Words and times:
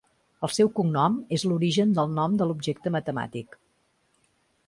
El 0.45 0.51
seu 0.57 0.69
cognom 0.79 1.17
és 1.35 1.43
l'origen 1.51 1.91
del 1.99 2.09
nom 2.21 2.39
de 2.41 2.49
l'objecte 2.53 2.93
matemàtic. 2.97 3.61